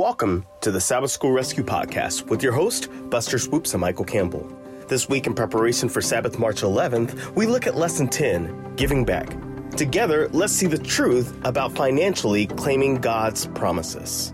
[0.00, 4.50] Welcome to the Sabbath School Rescue Podcast with your host, Buster Swoopes and Michael Campbell.
[4.88, 9.36] This week, in preparation for Sabbath March 11th, we look at Lesson 10 Giving Back.
[9.76, 14.32] Together, let's see the truth about financially claiming God's promises.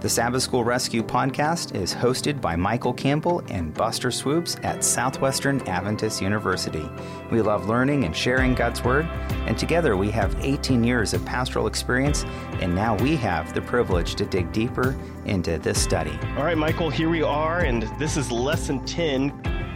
[0.00, 5.60] The Sabbath School Rescue podcast is hosted by Michael Campbell and Buster Swoopes at Southwestern
[5.68, 6.88] Adventist University.
[7.30, 9.04] We love learning and sharing God's Word,
[9.46, 12.24] and together we have 18 years of pastoral experience,
[12.62, 16.18] and now we have the privilege to dig deeper into this study.
[16.38, 19.28] All right, Michael, here we are, and this is Lesson 10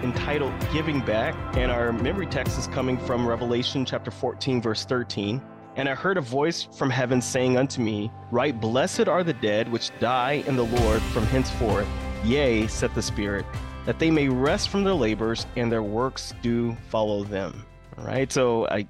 [0.03, 5.43] entitled Giving Back, and our memory text is coming from Revelation chapter 14, verse 13.
[5.77, 9.71] And I heard a voice from heaven saying unto me, Right, blessed are the dead
[9.71, 11.89] which die in the Lord from henceforth.
[12.25, 13.45] Yea, said the Spirit,
[13.85, 17.65] that they may rest from their labors and their works do follow them.
[17.99, 18.33] All right.
[18.33, 18.87] So I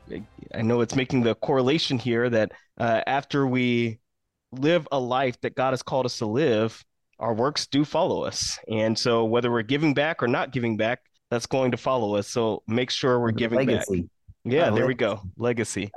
[0.55, 3.99] I know it's making the correlation here that uh, after we
[4.53, 6.85] live a life that God has called us to live,
[7.19, 8.59] our works do follow us.
[8.69, 12.29] And so whether we're giving back or not giving back, that's going to follow us.
[12.29, 14.03] So make sure we're giving Legacy.
[14.03, 14.11] back.
[14.45, 15.23] Yeah, there we go.
[15.37, 15.91] Legacy.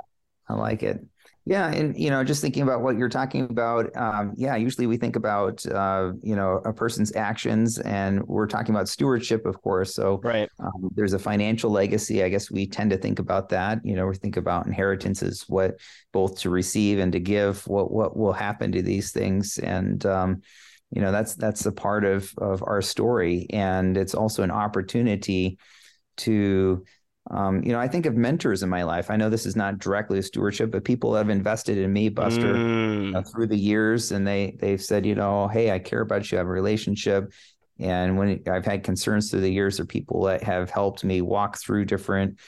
[0.48, 1.04] I like it.
[1.48, 4.98] Yeah, and you know, just thinking about what you're talking about, um, yeah, usually we
[4.98, 9.94] think about uh, you know a person's actions, and we're talking about stewardship, of course.
[9.94, 12.22] So, right, um, there's a financial legacy.
[12.22, 13.80] I guess we tend to think about that.
[13.82, 15.80] You know, we think about inheritances, what
[16.12, 20.42] both to receive and to give, what what will happen to these things, and um,
[20.90, 25.56] you know, that's that's a part of of our story, and it's also an opportunity
[26.18, 26.84] to
[27.30, 29.10] um, you know, I think of mentors in my life.
[29.10, 32.08] I know this is not directly a stewardship, but people that have invested in me,
[32.08, 33.04] Buster, mm.
[33.06, 36.30] you know, through the years, and they they've said, you know, hey, I care about
[36.30, 37.32] you, I have a relationship.
[37.78, 41.58] And when I've had concerns through the years, are people that have helped me walk
[41.58, 42.38] through different,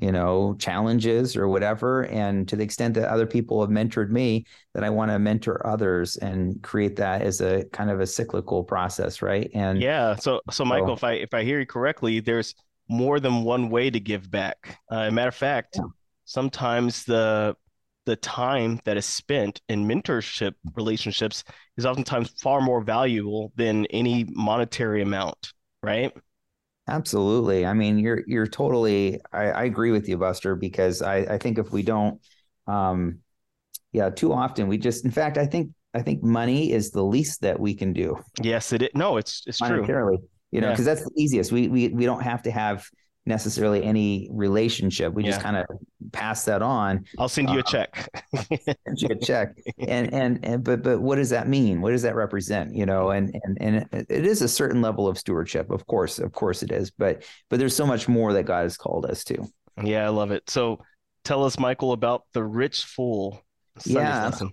[0.00, 2.06] you know, challenges or whatever.
[2.06, 5.66] And to the extent that other people have mentored me, that I want to mentor
[5.66, 9.50] others and create that as a kind of a cyclical process, right?
[9.54, 12.54] And yeah, so so Michael, so, if I if I hear you correctly, there's
[12.90, 14.78] more than one way to give back.
[14.90, 15.84] Uh, matter of fact, yeah.
[16.24, 17.56] sometimes the
[18.06, 21.44] the time that is spent in mentorship relationships
[21.76, 26.12] is oftentimes far more valuable than any monetary amount, right?
[26.88, 27.64] Absolutely.
[27.64, 29.20] I mean, you're you're totally.
[29.32, 32.20] I, I agree with you, Buster, because I I think if we don't,
[32.66, 33.20] um,
[33.92, 35.04] yeah, too often we just.
[35.04, 38.18] In fact, I think I think money is the least that we can do.
[38.42, 38.88] Yes, it is.
[38.94, 39.84] No, it's it's true
[40.50, 40.94] you know, because yeah.
[40.94, 41.52] that's the easiest.
[41.52, 42.86] We we we don't have to have
[43.26, 45.12] necessarily any relationship.
[45.12, 45.30] We yeah.
[45.30, 45.66] just kind of
[46.12, 47.04] pass that on.
[47.18, 48.24] I'll send you a uh, check.
[48.34, 49.56] send you a check.
[49.88, 51.80] And, and and but but what does that mean?
[51.80, 52.74] What does that represent?
[52.74, 55.70] You know, and and and it is a certain level of stewardship.
[55.70, 56.90] Of course, of course it is.
[56.90, 59.46] But but there's so much more that God has called us to.
[59.82, 60.48] Yeah, I love it.
[60.50, 60.80] So
[61.24, 63.42] tell us, Michael, about the rich fool.
[63.78, 64.24] Sunday's yeah.
[64.24, 64.52] Lesson.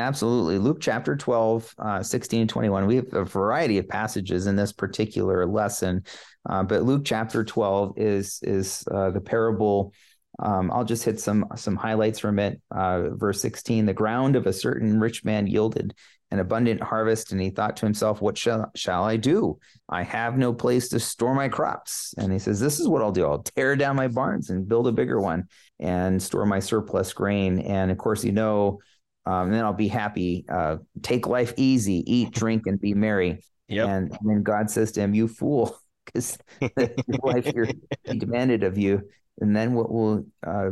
[0.00, 0.58] Absolutely.
[0.58, 2.86] Luke chapter 12, uh, 16 and 21.
[2.86, 6.04] We have a variety of passages in this particular lesson,
[6.48, 9.92] uh, but Luke chapter 12 is, is uh, the parable.
[10.38, 12.60] Um, I'll just hit some, some highlights from it.
[12.70, 15.94] Uh, verse 16 The ground of a certain rich man yielded
[16.30, 19.58] an abundant harvest, and he thought to himself, What shall, shall I do?
[19.88, 22.14] I have no place to store my crops.
[22.16, 23.26] And he says, This is what I'll do.
[23.26, 27.58] I'll tear down my barns and build a bigger one and store my surplus grain.
[27.60, 28.80] And of course, you know,
[29.26, 30.44] um, then I'll be happy.
[30.48, 33.44] Uh, take life easy, eat, drink, and be merry.
[33.68, 33.88] Yep.
[33.88, 36.38] And, and then God says to him, "You fool, because
[37.22, 37.68] life here
[38.06, 39.02] demanded of you,
[39.40, 40.70] and then what will uh,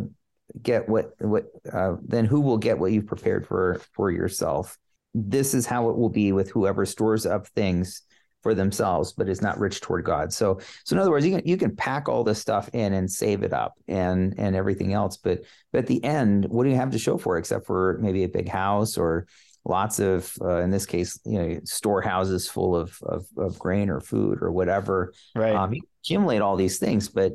[0.63, 4.79] get what what uh, then who will get what you've prepared for for yourself?
[5.15, 8.03] This is how it will be with whoever stores up things
[8.43, 10.33] for themselves, but is not rich toward God.
[10.33, 13.11] So, so in other words, you can you can pack all this stuff in and
[13.11, 15.41] save it up and and everything else, but
[15.73, 18.25] but at the end, what do you have to show for it except for maybe
[18.25, 19.27] a big house or
[19.65, 24.01] lots of uh, in this case, you know, storehouses full of, of of grain or
[24.01, 25.13] food or whatever.
[25.35, 25.55] Right.
[25.55, 27.33] Um, you accumulate all these things, but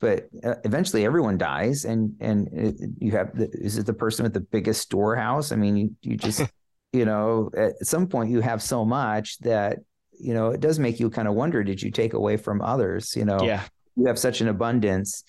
[0.00, 4.22] but uh, eventually everyone dies and and it, you have the, is it the person
[4.22, 6.42] with the biggest storehouse i mean you, you just
[6.92, 9.78] you know at some point you have so much that
[10.18, 13.14] you know, it does make you kind of wonder, did you take away from others?
[13.16, 13.62] You know, yeah.
[13.96, 15.24] you have such an abundance.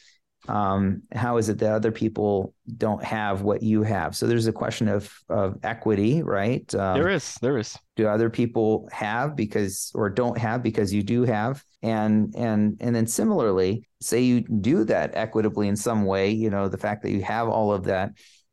[0.47, 4.15] Um, how is it that other people don't have what you have?
[4.15, 6.73] So there's a question of of equity, right?
[6.75, 7.77] Um, there is, there is.
[7.95, 11.63] Do other people have because or don't have because you do have?
[11.81, 16.67] And and and then similarly, say you do that equitably in some way, you know,
[16.67, 18.11] the fact that you have all of that,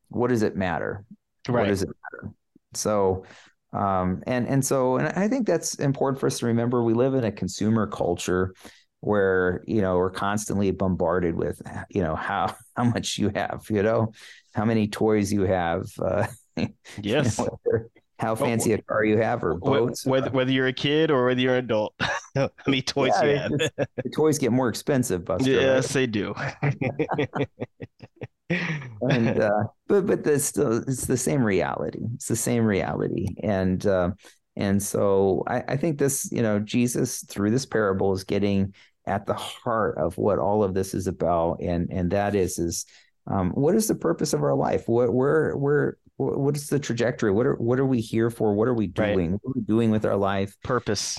[0.08, 1.04] what does it matter?
[1.46, 1.62] Right.
[1.62, 2.34] What does it matter?
[2.74, 3.24] So
[3.72, 6.82] um, and and so and I think that's important for us to remember.
[6.82, 8.54] We live in a consumer culture
[9.00, 11.60] where you know we're constantly bombarded with
[11.90, 14.12] you know how how much you have, you know,
[14.54, 15.86] how many toys you have.
[16.00, 16.26] Uh,
[17.02, 17.38] yes.
[17.38, 17.86] You know,
[18.22, 20.06] how fancy a car you have or boats.
[20.06, 21.94] Whether, whether you're a kid or whether you're an adult.
[22.34, 23.58] How many toys yeah, you have.
[23.58, 25.50] Just, the toys get more expensive, Buster.
[25.50, 25.92] Yes, right?
[25.92, 26.34] they do.
[29.10, 32.00] And uh, but but the still it's the same reality.
[32.14, 33.26] It's the same reality.
[33.42, 34.10] And uh,
[34.56, 38.74] and so I, I think this, you know, Jesus through this parable is getting
[39.06, 41.60] at the heart of what all of this is about.
[41.60, 42.86] And and that is is
[43.26, 44.88] um, what is the purpose of our life?
[44.88, 47.32] What where where what is the trajectory?
[47.32, 48.54] What are what are we here for?
[48.54, 49.32] What are we doing?
[49.32, 49.40] Right.
[49.42, 50.56] What are we doing with our life?
[50.62, 51.18] Purpose.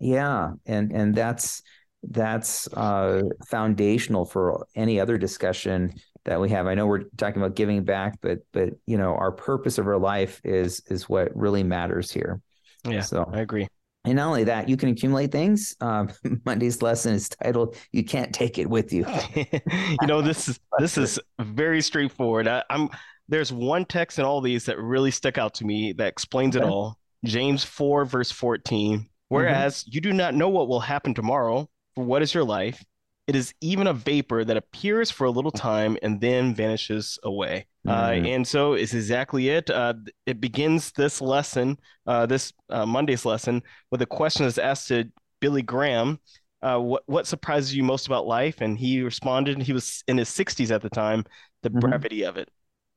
[0.00, 1.62] Yeah, and and that's
[2.02, 5.94] that's uh, foundational for any other discussion
[6.24, 6.66] that we have.
[6.66, 9.98] I know we're talking about giving back, but but you know our purpose of our
[9.98, 12.40] life is is what really matters here.
[12.86, 13.68] Yeah, so I agree.
[14.06, 15.74] And not only that, you can accumulate things.
[15.80, 16.10] Um,
[16.44, 19.06] Monday's lesson is titled "You Can't Take It With You."
[19.36, 22.48] you know, this is this is very straightforward.
[22.48, 22.88] I, am
[23.28, 26.66] there's one text in all these that really stuck out to me that explains okay.
[26.66, 26.98] it all.
[27.24, 29.08] James four verse fourteen.
[29.28, 29.90] Whereas mm-hmm.
[29.92, 32.84] you do not know what will happen tomorrow, for what is your life?
[33.26, 37.66] It is even a vapor that appears for a little time and then vanishes away.
[37.86, 38.24] Uh, mm-hmm.
[38.24, 39.70] Uh, and so it's exactly it.
[39.70, 39.94] Uh,
[40.26, 45.10] it begins this lesson, uh, this uh, Monday's lesson, with a question that's asked to
[45.40, 46.18] Billy Graham.
[46.62, 48.60] Uh, what what surprises you most about life?
[48.60, 49.60] And he responded.
[49.62, 51.24] He was in his 60s at the time.
[51.62, 51.80] The mm-hmm.
[51.80, 52.48] brevity of it.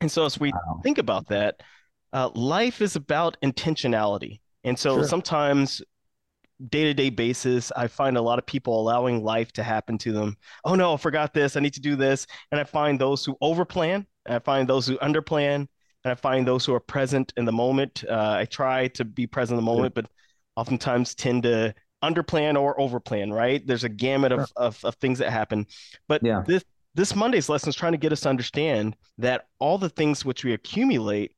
[0.02, 0.80] And so as we wow.
[0.84, 1.62] think about that,
[2.36, 4.40] life is about intentionality.
[4.64, 5.08] And so sure.
[5.08, 5.82] sometimes
[6.69, 10.36] day-to-day basis i find a lot of people allowing life to happen to them.
[10.65, 12.25] Oh no i forgot this i need to do this.
[12.51, 15.68] And i find those who overplan and i find those who underplan
[16.04, 18.04] and i find those who are present in the moment.
[18.09, 20.07] Uh, i try to be present in the moment but
[20.56, 21.74] oftentimes tend to
[22.04, 23.65] underplan or overplan right?
[23.65, 25.65] There's a gamut of, of, of things that happen.
[26.07, 26.44] But yeah.
[26.45, 26.63] this
[26.95, 30.44] this monday's lesson is trying to get us to understand that all the things which
[30.44, 31.36] we accumulate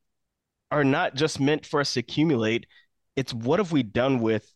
[0.72, 2.66] are not just meant for us to accumulate.
[3.16, 4.50] It's what have we done with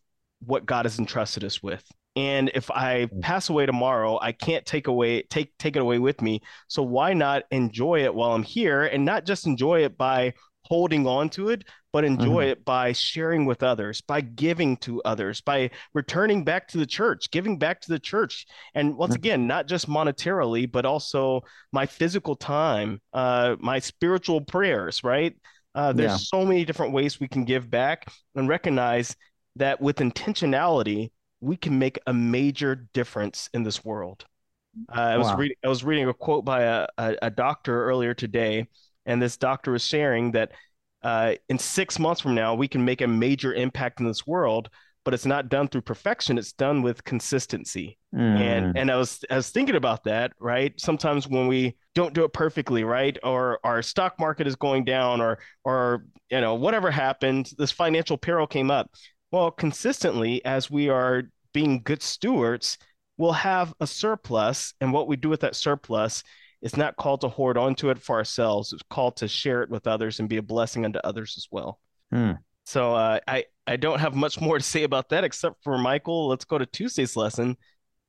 [0.46, 1.84] what God has entrusted us with.
[2.16, 3.22] And if I mm.
[3.22, 6.42] pass away tomorrow, I can't take away take take it away with me.
[6.68, 10.34] So why not enjoy it while I'm here and not just enjoy it by
[10.66, 12.52] holding on to it, but enjoy mm-hmm.
[12.52, 17.30] it by sharing with others, by giving to others, by returning back to the church,
[17.32, 18.46] giving back to the church.
[18.74, 19.20] And once mm-hmm.
[19.20, 21.42] again, not just monetarily, but also
[21.72, 25.36] my physical time, uh, my spiritual prayers, right?
[25.76, 26.18] Uh, there's yeah.
[26.18, 29.16] so many different ways we can give back and recognize
[29.56, 31.12] that with intentionality,
[31.42, 34.26] we can make a major difference in this world.
[34.90, 35.36] Uh, I was wow.
[35.38, 38.68] reading I was reading a quote by a, a, a, doctor earlier today,
[39.06, 40.52] and this doctor was sharing that
[41.04, 44.70] uh, in six months from now we can make a major impact in this world,
[45.06, 48.00] but it's not done through perfection; it's done with consistency.
[48.16, 48.40] Mm.
[48.40, 50.32] And and I was I was thinking about that.
[50.40, 54.86] Right, sometimes when we don't do it perfectly, right, or our stock market is going
[54.86, 58.90] down, or or you know whatever happened, this financial peril came up
[59.34, 62.78] well, consistently, as we are being good stewards,
[63.18, 64.76] we'll have a surplus.
[64.80, 66.22] And what we do with that surplus
[66.62, 68.72] is not called to hoard onto it for ourselves.
[68.72, 71.80] It's called to share it with others and be a blessing unto others as well.
[72.12, 72.34] Hmm.
[72.66, 76.28] So uh, I, I don't have much more to say about that except for Michael.
[76.28, 77.58] Let's go to Tuesday's lesson.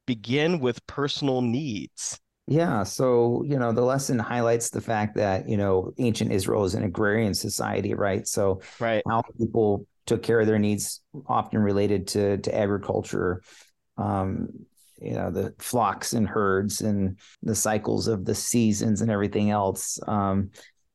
[0.05, 2.21] Begin with personal needs.
[2.47, 2.83] Yeah.
[2.83, 6.85] So, you know, the lesson highlights the fact that, you know, ancient Israel is an
[6.85, 8.29] agrarian society, right?
[8.29, 9.03] So, right.
[9.09, 13.43] how people took care of their needs, often related to to agriculture.
[13.97, 14.49] Um,
[15.01, 19.99] you know the flocks and herds and the cycles of the seasons and everything else.
[20.07, 20.51] Um,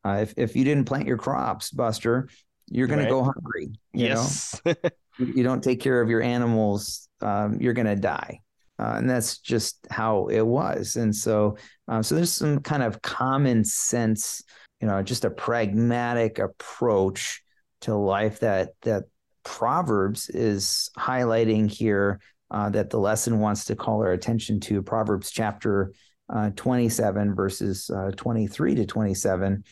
[0.06, 2.30] uh, if if you didn't plant your crops, Buster,
[2.68, 3.06] you're going right.
[3.06, 3.72] to go hungry.
[3.94, 4.62] You yes.
[4.66, 4.74] know,
[5.20, 8.40] you don't take care of your animals, um, you're going to die.
[8.80, 10.96] Uh, and that's just how it was.
[10.96, 11.58] And so,
[11.90, 14.42] uh, so there's some kind of common sense,
[14.80, 17.44] you know, just a pragmatic approach
[17.82, 19.04] to life that that
[19.44, 22.20] Proverbs is highlighting here
[22.52, 25.94] uh, that the lesson wants to call our attention to Proverbs chapter
[26.32, 29.64] uh, 27 verses uh, 23 to 27.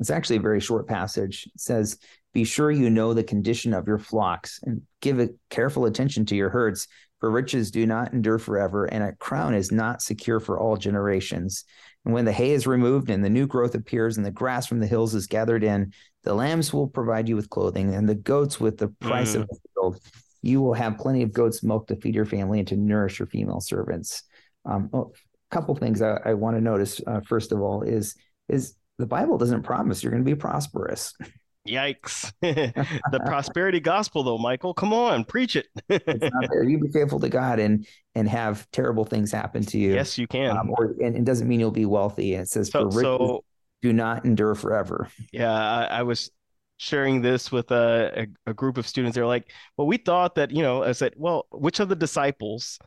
[0.00, 1.48] It's actually a very short passage.
[1.54, 1.98] It says,
[2.32, 6.36] "Be sure you know the condition of your flocks and give a careful attention to
[6.36, 6.88] your herds."
[7.20, 11.64] For riches do not endure forever, and a crown is not secure for all generations.
[12.04, 14.80] And when the hay is removed and the new growth appears and the grass from
[14.80, 15.92] the hills is gathered in,
[16.24, 19.40] the lambs will provide you with clothing and the goats with the price mm.
[19.40, 20.00] of the field.
[20.42, 23.26] You will have plenty of goats' milk to feed your family and to nourish your
[23.26, 24.22] female servants.
[24.64, 25.12] Um, well,
[25.50, 27.00] a couple things I, I want to notice.
[27.06, 28.14] Uh, first of all, is
[28.48, 31.14] is the Bible doesn't promise you're going to be prosperous.
[31.66, 32.32] Yikes.
[32.40, 34.74] the prosperity gospel though, Michael.
[34.74, 35.66] Come on, preach it.
[35.88, 36.64] it's not there.
[36.64, 39.94] You be faithful to God and and have terrible things happen to you.
[39.94, 40.56] Yes, you can.
[40.56, 42.34] Um, or and it doesn't mean you'll be wealthy.
[42.34, 43.44] It says so, for riches so,
[43.82, 45.08] do not endure forever.
[45.32, 46.30] Yeah, I, I was
[46.78, 49.14] sharing this with a, a, a group of students.
[49.14, 52.78] They're like, well, we thought that, you know, I said, well, which of the disciples,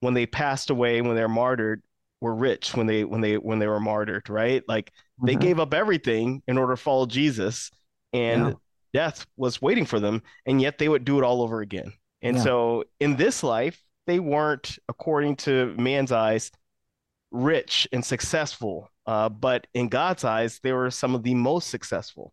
[0.00, 1.82] when they passed away, when they're martyred,
[2.20, 4.62] were rich when they when they when they were martyred, right?
[4.66, 4.92] Like
[5.22, 5.40] they mm-hmm.
[5.40, 7.70] gave up everything in order to follow Jesus,
[8.12, 8.52] and yeah.
[8.92, 11.92] death was waiting for them, and yet they would do it all over again.
[12.22, 12.42] And yeah.
[12.42, 16.50] so in this life, they weren't, according to man's eyes,
[17.30, 18.88] rich and successful.
[19.06, 22.32] Uh, but in God's eyes, they were some of the most successful.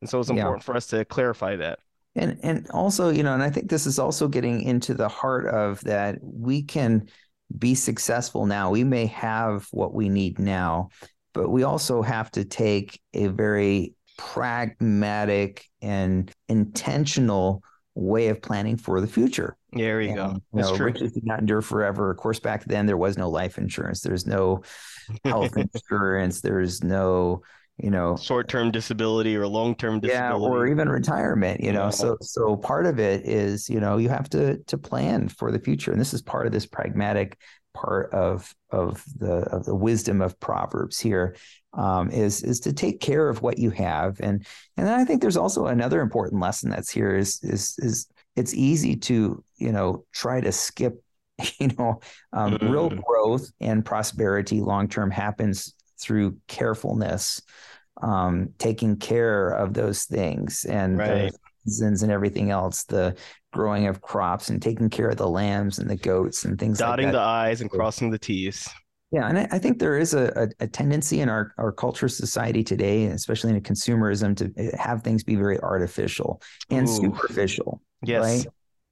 [0.00, 0.64] And so it's important yeah.
[0.64, 1.80] for us to clarify that.
[2.14, 5.46] And and also, you know, and I think this is also getting into the heart
[5.48, 7.08] of that we can
[7.58, 8.70] be successful now.
[8.70, 10.88] We may have what we need now,
[11.34, 17.62] but we also have to take a very pragmatic and intentional
[17.94, 19.56] way of planning for the future.
[19.72, 20.28] There you and, go.
[20.52, 20.86] That's you know, true.
[20.86, 22.10] riches did not endure forever.
[22.10, 24.00] Of course, back then there was no life insurance.
[24.00, 24.62] There's no
[25.24, 26.40] health insurance.
[26.40, 27.42] There's no,
[27.78, 30.42] you know, short-term disability or long-term disability.
[30.44, 31.60] Yeah, or even retirement.
[31.62, 31.90] You know, yeah.
[31.90, 35.58] so so part of it is you know you have to to plan for the
[35.58, 37.38] future, and this is part of this pragmatic
[37.74, 41.36] part of of the of the wisdom of proverbs here
[41.76, 45.20] um, is is to take care of what you have and and then I think
[45.20, 50.04] there's also another important lesson that's here is is is it's easy to you know
[50.12, 51.02] try to skip
[51.60, 52.00] you know
[52.32, 52.68] um, mm-hmm.
[52.68, 57.42] real growth and prosperity long term happens through carefulness
[58.02, 61.32] um, taking care of those things and right.
[61.32, 63.16] the seasons and everything else the
[63.52, 67.06] growing of crops and taking care of the lambs and the goats and things dotting
[67.06, 68.68] like the i's and crossing the t's
[69.12, 72.64] yeah, and I, I think there is a, a, tendency in our, our culture society
[72.64, 76.92] today, especially in consumerism, to eh, have things be very artificial and Ooh.
[76.92, 77.80] superficial.
[78.02, 78.22] Yes.
[78.22, 78.46] Right.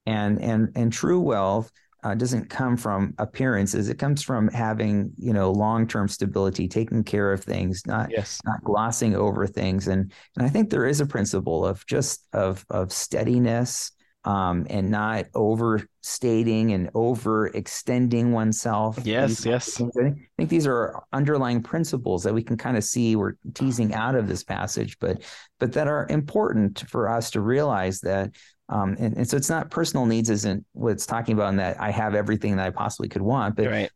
[0.06, 1.72] And and and true wealth
[2.04, 3.88] uh, doesn't come from appearances.
[3.88, 8.40] It comes from having you know long term stability, taking care of things, not yes.
[8.44, 9.88] not glossing over things.
[9.88, 13.90] And and I think there is a principle of just of of steadiness
[14.24, 18.98] um, and not overstating and overextending oneself.
[19.04, 19.80] Yes, yes.
[19.80, 24.14] I think these are underlying principles that we can kind of see we're teasing out
[24.14, 25.22] of this passage, but
[25.60, 28.30] but that are important for us to realize that.
[28.70, 31.78] Um, and, and so it's not personal needs isn't what it's talking about in that
[31.78, 33.90] I have everything that I possibly could want, but right.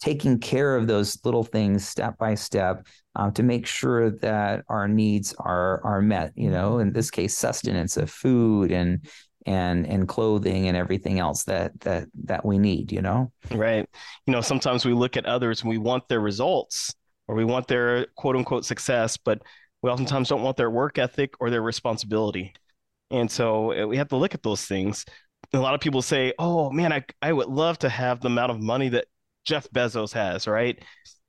[0.00, 2.86] taking care of those little things step by step
[3.16, 6.32] uh, to make sure that our needs are are met.
[6.36, 9.04] You know, in this case, sustenance of food and
[9.46, 13.32] and and clothing and everything else that that that we need you know?
[13.50, 13.88] Right.
[14.26, 16.94] You know sometimes we look at others and we want their results
[17.28, 19.42] or we want their quote unquote success but
[19.82, 22.54] we oftentimes don't want their work ethic or their responsibility.
[23.10, 25.04] And so uh, we have to look at those things.
[25.52, 28.52] A lot of people say oh man i, I would love to have the amount
[28.52, 29.06] of money that
[29.44, 30.82] jeff bezos has right?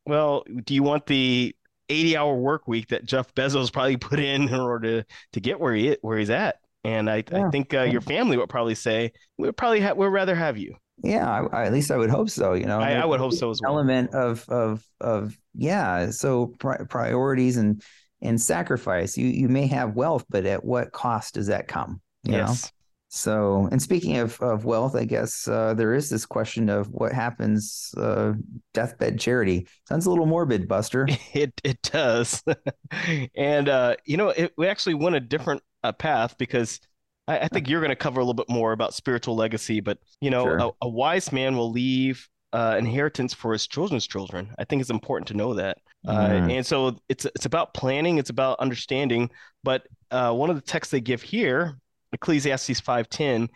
[0.06, 1.56] Well do you want the
[1.90, 5.60] 80 hour work week that jeff bezos probably put in in order to, to get
[5.60, 7.48] where he where he's at and I, yeah.
[7.48, 10.58] I think uh, your family would probably say we would probably ha- we'd rather have
[10.58, 10.76] you.
[11.04, 12.54] Yeah, I, at least I would hope so.
[12.54, 13.74] You know, I, I would hope so as well.
[13.74, 16.12] Element of of of yeah.
[16.12, 17.82] So pri- priorities and
[18.22, 19.18] and sacrifice.
[19.18, 22.02] You you may have wealth, but at what cost does that come?
[22.24, 22.66] You yes.
[22.66, 22.70] Know?
[23.16, 27.12] So, and speaking of, of wealth, I guess uh, there is this question of what
[27.12, 28.34] happens uh,
[28.74, 29.68] deathbed charity.
[29.88, 31.08] Sounds a little morbid, Buster.
[31.34, 32.44] It it does,
[33.36, 36.80] and uh, you know, it, we actually went a different a path because
[37.28, 39.80] I, I think you're going to cover a little bit more about spiritual legacy.
[39.80, 40.58] But you know, sure.
[40.58, 44.54] a, a, wise man will leave uh, inheritance for his children's children.
[44.60, 45.78] I think it's important to know that.
[46.06, 46.52] Uh, mm.
[46.52, 49.30] and so it's it's about planning, it's about understanding.
[49.64, 51.78] But uh, one of the texts they give here,
[52.12, 53.50] Ecclesiastes five ten,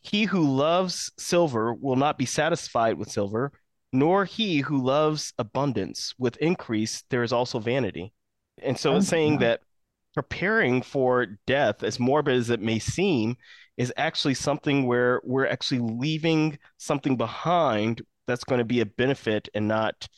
[0.00, 3.52] he who loves silver will not be satisfied with silver,
[3.92, 7.04] nor he who loves abundance with increase.
[7.10, 8.12] There is also vanity.
[8.62, 9.60] And so it's saying that
[10.14, 13.36] preparing for death, as morbid as it may seem,
[13.76, 19.48] is actually something where we're actually leaving something behind that's going to be a benefit
[19.54, 20.08] and not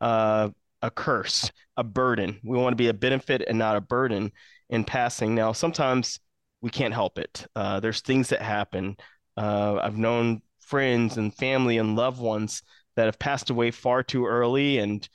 [0.00, 0.48] uh,
[0.82, 2.38] a curse, a burden.
[2.44, 4.32] We want to be a benefit and not a burden
[4.70, 5.34] in passing.
[5.34, 6.20] Now, sometimes
[6.60, 7.46] we can't help it.
[7.56, 8.96] Uh, there's things that happen.
[9.36, 12.62] Uh, I've known friends and family and loved ones
[12.96, 15.08] that have passed away far too early, and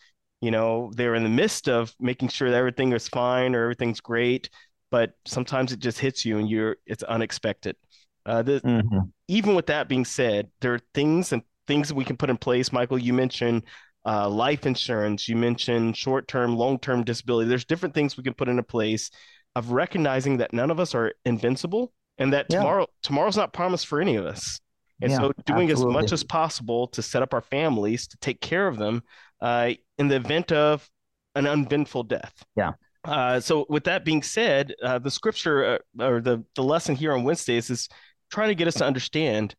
[0.44, 4.02] you know they're in the midst of making sure that everything is fine or everything's
[4.02, 4.50] great
[4.92, 7.78] but sometimes it just hits you and you're it's unexpected
[8.26, 9.00] uh, the, mm-hmm.
[9.30, 12.38] even with that being said there are things and things that we can put in
[12.38, 13.64] place michael you mentioned
[14.06, 18.64] uh, life insurance you mentioned short-term long-term disability there's different things we can put into
[18.64, 19.10] place
[19.56, 22.58] of recognizing that none of us are invincible and that yeah.
[22.58, 24.60] tomorrow tomorrow's not promised for any of us
[25.02, 25.98] and yeah, so doing absolutely.
[25.98, 29.02] as much as possible to set up our families to take care of them
[29.44, 30.90] uh, in the event of
[31.36, 32.44] an uneventful death.
[32.56, 32.74] Yeah.
[33.04, 37.12] Uh, so, with that being said, uh, the scripture uh, or the the lesson here
[37.12, 37.90] on Wednesdays is
[38.32, 39.56] trying to get us to understand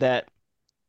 [0.00, 0.28] that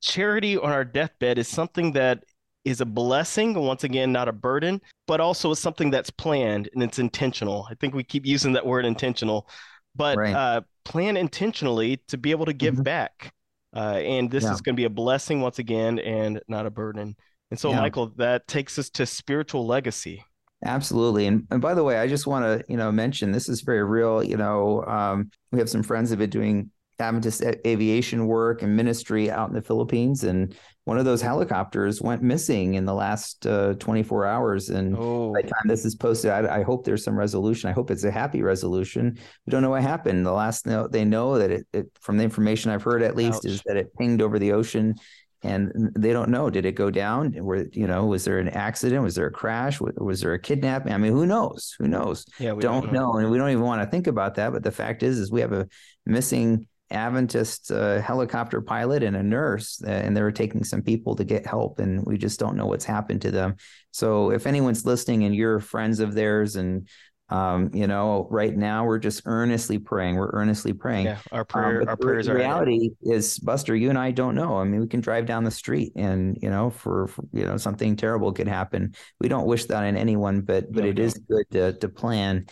[0.01, 2.23] charity on our deathbed is something that
[2.65, 6.81] is a blessing, once again, not a burden, but also is something that's planned and
[6.81, 7.67] it's intentional.
[7.69, 9.47] I think we keep using that word intentional,
[9.95, 10.33] but right.
[10.33, 12.83] uh, plan intentionally to be able to give mm-hmm.
[12.83, 13.33] back.
[13.75, 14.53] Uh, and this yeah.
[14.53, 17.15] is going to be a blessing once again and not a burden.
[17.51, 17.81] And so, yeah.
[17.81, 20.23] Michael, that takes us to spiritual legacy.
[20.63, 21.27] Absolutely.
[21.27, 23.83] And, and by the way, I just want to, you know, mention this is very
[23.83, 24.23] real.
[24.23, 28.75] You know, um, we have some friends that have been doing Adventist aviation work and
[28.75, 30.23] ministry out in the Philippines.
[30.23, 30.55] And
[30.85, 34.69] one of those helicopters went missing in the last uh, 24 hours.
[34.69, 35.33] And oh.
[35.33, 37.69] by the time this is posted, I, I, hope there's some resolution.
[37.69, 39.17] I hope it's a happy resolution.
[39.45, 40.25] We don't know what happened.
[40.25, 43.51] The last they know that it, it, from the information I've heard at least, Ouch.
[43.51, 44.95] is that it pinged over the ocean
[45.43, 49.03] and they don't know did it go down where you know was there an accident
[49.03, 52.53] was there a crash was there a kidnapping i mean who knows who knows yeah
[52.53, 53.13] we don't, don't know.
[53.13, 53.17] know.
[53.17, 55.41] and we don't even want to think about that but the fact is is we
[55.41, 55.67] have a
[56.05, 61.15] missing Adventist uh, helicopter pilot and a nurse, uh, and they were taking some people
[61.15, 63.55] to get help, and we just don't know what's happened to them.
[63.91, 66.87] So, if anyone's listening and you're friends of theirs, and
[67.31, 70.15] um, you know, right now we're just earnestly praying.
[70.15, 71.05] We're earnestly praying.
[71.05, 74.35] Yeah, our um, prayer, um, our prayers the reality is, Buster, you and I don't
[74.35, 74.57] know.
[74.57, 77.57] I mean, we can drive down the street, and you know, for, for you know,
[77.57, 78.93] something terrible could happen.
[79.19, 81.03] We don't wish that on anyone, but but no, it no.
[81.03, 82.45] is good to to plan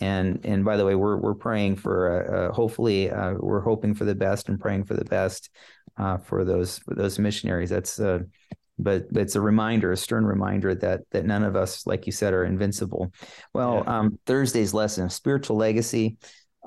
[0.00, 3.94] and and by the way, we're we're praying for uh, uh, hopefully uh, we're hoping
[3.94, 5.50] for the best and praying for the best
[5.96, 7.70] uh, for those for those missionaries.
[7.70, 8.20] That's uh,
[8.78, 12.32] but, it's a reminder, a stern reminder that that none of us, like you said,
[12.32, 13.12] are invincible.
[13.52, 13.98] Well, yeah.
[13.98, 16.16] um, Thursday's lesson, spiritual legacy.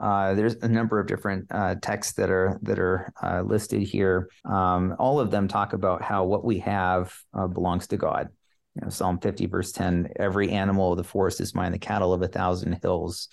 [0.01, 4.29] Uh, there's a number of different uh, texts that are that are uh, listed here.
[4.45, 8.29] Um, all of them talk about how what we have belongs to God.
[8.75, 12.13] You know, Psalm 50, verse 10, every animal of the forest is mine, the cattle
[12.13, 13.27] of a thousand hills.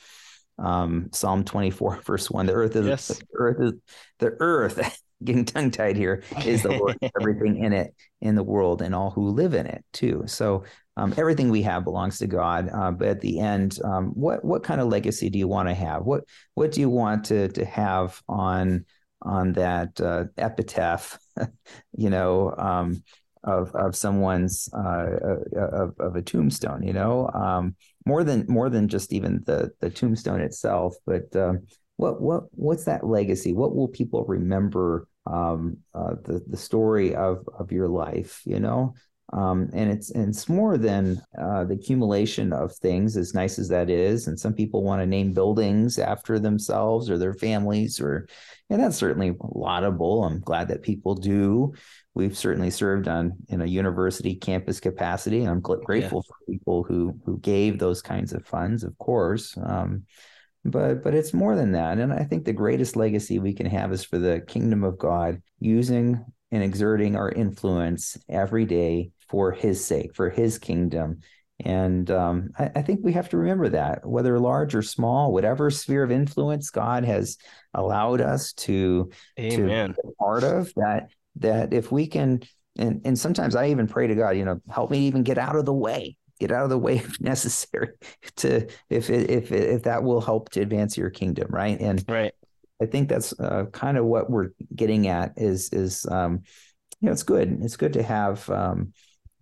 [0.58, 3.08] Um, Psalm 24, verse 1, the earth is yes.
[3.08, 3.72] the earth is
[4.20, 8.82] the earth, getting tongue tied here, is the Lord, everything in it, in the world,
[8.82, 10.24] and all who live in it too.
[10.26, 10.64] So
[10.96, 12.70] um, everything we have belongs to God.
[12.72, 15.74] Uh, but at the end, um, what what kind of legacy do you want to
[15.74, 16.04] have?
[16.04, 18.84] What what do you want to to have on
[19.22, 21.18] on that uh, epitaph?
[21.96, 23.02] you know, um,
[23.42, 25.06] of of someone's uh,
[25.56, 26.82] uh, of, of a tombstone.
[26.82, 27.74] You know, um,
[28.06, 32.84] more than more than just even the the tombstone itself, but um, what what what's
[32.84, 33.52] that legacy?
[33.52, 38.42] What will people remember um, uh, the the story of of your life?
[38.44, 38.94] You know.
[39.32, 43.68] Um, and it's and it's more than uh, the accumulation of things, as nice as
[43.68, 44.28] that is.
[44.28, 48.28] And some people want to name buildings after themselves or their families, or
[48.68, 50.24] and that's certainly laudable.
[50.24, 51.72] I'm glad that people do
[52.14, 55.40] we've certainly served on in a university campus capacity.
[55.40, 56.28] And I'm grateful yeah.
[56.28, 59.56] for people who who gave those kinds of funds, of course.
[59.62, 60.04] Um,
[60.64, 61.98] but but it's more than that.
[61.98, 65.42] And I think the greatest legacy we can have is for the kingdom of God,
[65.60, 71.20] using and exerting our influence every day for His sake, for His kingdom.
[71.60, 75.70] And um, I, I, think we have to remember that, whether large or small, whatever
[75.70, 77.38] sphere of influence God has
[77.74, 79.94] allowed us to, Amen.
[79.94, 82.42] to be part of, that that if we can
[82.76, 85.56] and and sometimes I even pray to God, you know, help me even get out
[85.56, 87.90] of the way, get out of the way if necessary
[88.36, 91.80] to if it, if if that will help to advance your kingdom, right?
[91.80, 92.32] And right.
[92.82, 96.42] I think that's uh, kind of what we're getting at is is um,
[97.00, 98.92] you know it's good it's good to have um,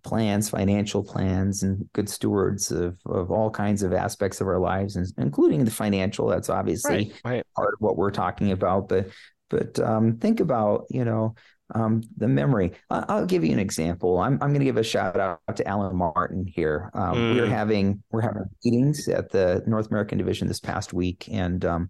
[0.03, 4.95] plans, financial plans, and good stewards of of all kinds of aspects of our lives,
[4.95, 6.27] and including the financial.
[6.27, 7.45] That's obviously right, right.
[7.55, 9.09] part of what we're talking about, but
[9.49, 11.35] but um, think about you know
[11.73, 12.73] um, the memory.
[12.89, 14.19] I'll give you an example.
[14.19, 16.91] I'm, I'm going to give a shout out to Alan Martin here.
[16.93, 17.35] Um, mm.
[17.35, 21.89] We're having we're having meetings at the North American Division this past week, and um,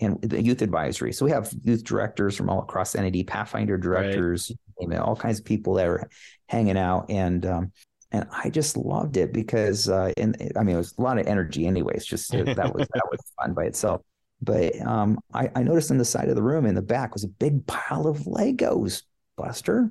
[0.00, 1.12] and the youth advisory.
[1.12, 4.98] So we have youth directors from all across NAD, Pathfinder directors, right.
[4.98, 6.08] all kinds of people that are
[6.48, 7.72] hanging out, and um,
[8.10, 11.26] and I just loved it because, uh, and I mean, it was a lot of
[11.26, 12.06] energy, anyways.
[12.06, 14.02] Just that was that was fun by itself.
[14.44, 17.24] But um, I, I noticed on the side of the room in the back was
[17.24, 19.02] a big pile of Legos,
[19.36, 19.90] Buster.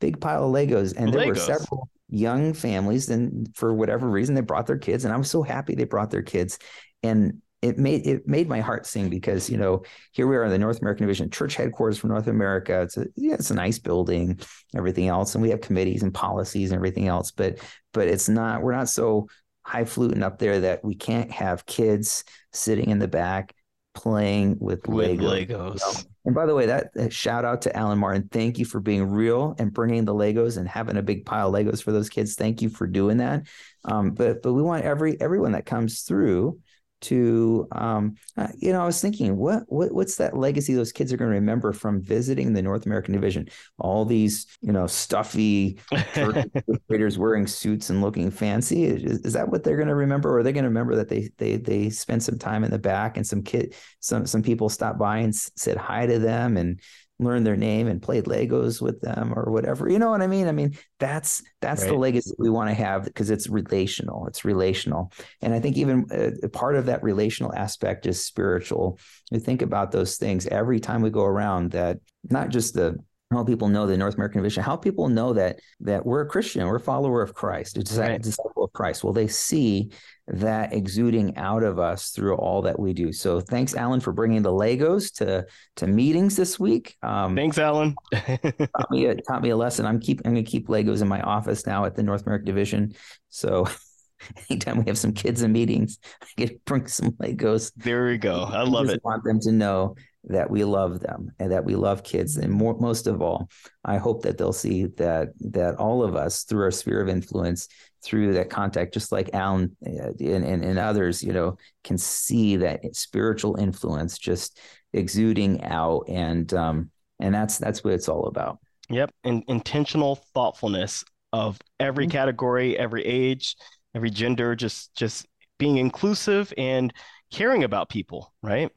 [0.00, 0.94] Big pile of Legos.
[0.96, 1.28] And there Legos.
[1.28, 5.04] were several young families, and for whatever reason, they brought their kids.
[5.04, 6.58] And I was so happy they brought their kids.
[7.02, 10.50] And it made it made my heart sing because you know here we are in
[10.50, 12.82] the North American Division church headquarters for North America.
[12.82, 14.40] It's a yeah, it's a nice building,
[14.76, 17.30] everything else, and we have committees and policies and everything else.
[17.30, 17.60] But
[17.92, 19.28] but it's not we're not so
[19.62, 23.54] high fluting up there that we can't have kids sitting in the back
[23.94, 25.48] playing with, with Legos.
[25.48, 26.06] Legos.
[26.24, 28.28] And by the way, that, shout out to Alan Martin.
[28.30, 31.54] Thank you for being real and bringing the Legos and having a big pile of
[31.54, 32.34] Legos for those kids.
[32.34, 33.46] Thank you for doing that.
[33.84, 36.60] Um, but but we want every everyone that comes through
[37.02, 41.12] to um, uh, you know i was thinking what, what what's that legacy those kids
[41.12, 43.48] are going to remember from visiting the north american division?
[43.78, 45.78] All these you know stuffy
[46.88, 48.84] traders wearing suits and looking fancy.
[48.84, 50.30] Is, is that what they're going to remember?
[50.30, 52.78] Or are they going to remember that they they they spent some time in the
[52.78, 56.80] back and some kid some some people stopped by and said hi to them and
[57.24, 59.88] learned their name and played Legos with them or whatever.
[59.88, 60.48] You know what I mean?
[60.48, 61.90] I mean, that's that's right.
[61.90, 64.26] the legacy we want to have because it's relational.
[64.26, 65.12] It's relational.
[65.40, 68.98] And I think even uh, part of that relational aspect is spiritual.
[69.30, 71.98] You think about those things every time we go around that
[72.30, 72.96] not just the
[73.32, 76.66] how people know the North American Division, how people know that that we're a Christian,
[76.66, 77.82] we're a follower of Christ, a
[78.18, 79.04] disciple of Christ.
[79.04, 79.90] Well, they see
[80.28, 83.12] that exuding out of us through all that we do.
[83.12, 86.96] So thanks, Alan, for bringing the Legos to to meetings this week.
[87.02, 87.94] Um, thanks, Alan.
[88.14, 89.86] taught me a, taught me a lesson.
[89.86, 92.46] I'm keep I'm going to keep Legos in my office now at the North American
[92.46, 92.94] Division.
[93.28, 93.66] So
[94.50, 97.72] anytime we have some kids in meetings, I get bring some Legos.
[97.76, 98.44] There we go.
[98.44, 99.00] I love it.
[99.04, 102.74] Want them to know that we love them and that we love kids and more,
[102.78, 103.48] most of all
[103.84, 107.68] i hope that they'll see that that all of us through our sphere of influence
[108.04, 112.56] through that contact just like alan uh, and, and, and others you know can see
[112.56, 114.60] that spiritual influence just
[114.92, 118.58] exuding out and um and that's that's what it's all about
[118.88, 122.12] yep and intentional thoughtfulness of every mm-hmm.
[122.12, 123.56] category every age
[123.94, 125.26] every gender just just
[125.58, 126.92] being inclusive and
[127.30, 128.70] caring about people right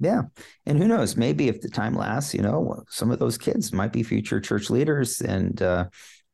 [0.00, 0.22] yeah.
[0.66, 3.92] And who knows, maybe if the time lasts, you know, some of those kids might
[3.92, 5.86] be future church leaders and, uh,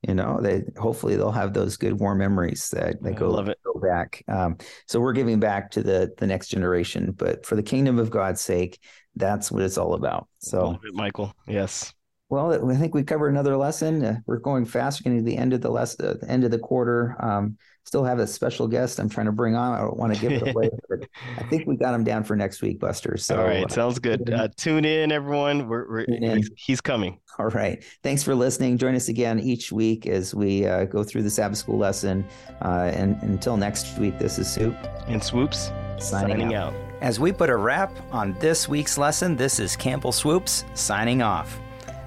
[0.06, 4.22] you know, they hopefully they'll have those good warm memories that, that go, go back.
[4.28, 8.10] Um, so we're giving back to the the next generation, but for the kingdom of
[8.10, 8.78] God's sake,
[9.16, 10.28] that's what it's all about.
[10.40, 11.94] So, Michael, yes.
[12.28, 14.04] Well, I think we covered another lesson.
[14.04, 16.44] Uh, we're going fast, we're getting to the end of the lesson, uh, the end
[16.44, 17.16] of the quarter.
[17.20, 19.72] Um, still have a special guest I'm trying to bring on.
[19.72, 21.06] I don't want to give it away, but
[21.38, 23.16] I think we got him down for next week, Buster.
[23.16, 24.32] So, all right, sounds good.
[24.32, 25.68] Uh, tune in, everyone.
[25.68, 27.18] We're, we're he's, he's, coming.
[27.38, 27.82] All right.
[28.02, 28.78] Thanks for listening.
[28.78, 32.24] Join us again each week as we uh, go through the Sabbath School lesson.
[32.62, 36.72] Uh, and until next week, this is Soup and Swoopes signing, signing out.
[36.72, 36.80] out.
[37.00, 41.58] As we put a wrap on this week's lesson, this is Campbell Swoopes signing off.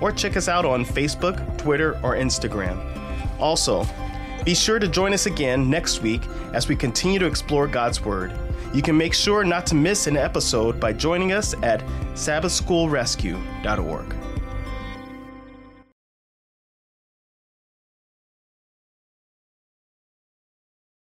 [0.00, 2.78] or check us out on Facebook, Twitter, or Instagram.
[3.38, 3.86] Also,
[4.44, 6.22] be sure to join us again next week
[6.54, 8.32] as we continue to explore God's Word.
[8.72, 11.84] You can make sure not to miss an episode by joining us at
[12.14, 14.29] SabbathSchoolRescue.org.